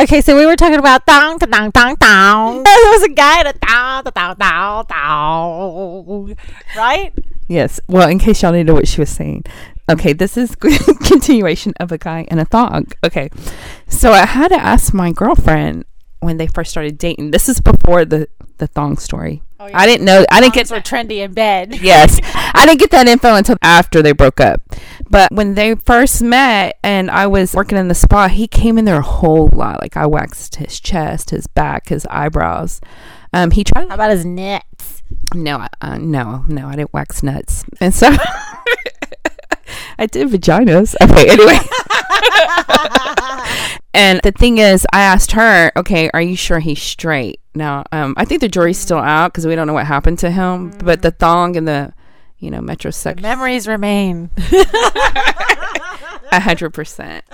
Okay, 0.00 0.20
so 0.20 0.36
we 0.36 0.46
were 0.46 0.54
talking 0.54 0.78
about 0.78 1.04
dong, 1.06 1.38
dong, 1.38 1.70
dong, 1.70 1.96
dong. 1.96 2.62
There 2.64 2.90
was 2.92 3.02
a 3.02 3.08
guy 3.08 3.40
at 3.40 3.46
a 3.48 3.58
dong, 3.58 4.04
dong, 4.14 4.36
dong, 4.38 4.84
dong. 4.88 6.36
Right? 6.76 7.12
Yes. 7.48 7.80
Well, 7.88 8.08
in 8.08 8.20
case 8.20 8.42
y'all 8.42 8.52
didn't 8.52 8.66
know 8.68 8.74
what 8.74 8.86
she 8.86 9.00
was 9.00 9.10
saying. 9.10 9.44
Okay, 9.90 10.12
this 10.12 10.36
is 10.36 10.54
continuation 11.04 11.72
of 11.80 11.90
a 11.90 11.98
guy 11.98 12.26
and 12.28 12.38
a 12.38 12.44
thong. 12.44 12.86
Okay. 13.02 13.28
So 13.88 14.12
I 14.12 14.24
had 14.26 14.48
to 14.48 14.56
ask 14.60 14.94
my 14.94 15.10
girlfriend 15.10 15.84
when 16.20 16.36
they 16.36 16.46
first 16.46 16.70
started 16.70 16.96
dating. 16.98 17.32
This 17.32 17.48
is 17.48 17.60
before 17.60 18.04
the 18.04 18.28
the 18.58 18.66
thong 18.66 18.98
story. 18.98 19.42
Oh, 19.60 19.66
yeah. 19.66 19.78
I 19.78 19.86
didn't 19.86 20.04
know. 20.04 20.24
I 20.30 20.40
didn't 20.40 20.54
Thongs 20.54 20.70
get 20.70 20.76
were 20.76 20.80
trendy 20.82 21.18
in 21.24 21.32
bed. 21.32 21.80
yes. 21.80 22.20
I 22.24 22.66
didn't 22.66 22.80
get 22.80 22.90
that 22.90 23.08
info 23.08 23.34
until 23.34 23.56
after 23.62 24.02
they 24.02 24.12
broke 24.12 24.40
up. 24.40 24.62
But 25.10 25.32
when 25.32 25.54
they 25.54 25.74
first 25.74 26.22
met 26.22 26.78
and 26.82 27.10
I 27.10 27.26
was 27.26 27.54
working 27.54 27.78
in 27.78 27.88
the 27.88 27.94
spa, 27.94 28.28
he 28.28 28.46
came 28.46 28.78
in 28.78 28.84
there 28.84 28.98
a 28.98 29.02
whole 29.02 29.48
lot. 29.52 29.80
Like 29.80 29.96
I 29.96 30.06
waxed 30.06 30.56
his 30.56 30.78
chest, 30.80 31.30
his 31.30 31.46
back, 31.46 31.88
his 31.88 32.06
eyebrows. 32.10 32.80
Um, 33.32 33.50
he 33.50 33.64
tried. 33.64 33.88
How 33.88 33.94
about 33.94 34.10
his 34.10 34.24
nuts? 34.24 35.02
No, 35.34 35.66
uh, 35.80 35.98
no, 35.98 36.44
no, 36.48 36.66
I 36.66 36.76
didn't 36.76 36.92
wax 36.92 37.22
nuts, 37.22 37.64
and 37.80 37.94
so 37.94 38.08
I 39.98 40.06
did 40.06 40.28
vaginas. 40.28 40.94
Okay, 41.02 41.30
anyway. 41.30 41.58
and 43.94 44.20
the 44.22 44.32
thing 44.32 44.58
is, 44.58 44.86
I 44.92 45.00
asked 45.00 45.32
her, 45.32 45.72
"Okay, 45.76 46.10
are 46.12 46.22
you 46.22 46.36
sure 46.36 46.58
he's 46.58 46.82
straight?" 46.82 47.40
Now, 47.54 47.84
um, 47.92 48.14
I 48.16 48.24
think 48.24 48.40
the 48.40 48.48
jury's 48.48 48.78
still 48.78 48.98
out 48.98 49.32
because 49.32 49.46
we 49.46 49.54
don't 49.54 49.66
know 49.66 49.72
what 49.74 49.86
happened 49.86 50.18
to 50.20 50.30
him. 50.30 50.70
But 50.78 51.02
the 51.02 51.10
thong 51.10 51.56
and 51.56 51.66
the, 51.66 51.92
you 52.38 52.50
know, 52.50 52.60
metrosexual, 52.60 53.22
Memories 53.22 53.66
remain. 53.66 54.30
a 56.32 56.40
hundred 56.40 56.70
percent. 56.70 57.24